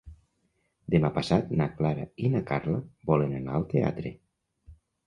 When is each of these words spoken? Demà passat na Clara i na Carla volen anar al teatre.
Demà 0.95 1.11
passat 1.17 1.53
na 1.61 1.67
Clara 1.75 2.09
i 2.29 2.33
na 2.37 2.43
Carla 2.51 2.81
volen 3.13 3.39
anar 3.43 3.61
al 3.61 3.71
teatre. 3.77 4.19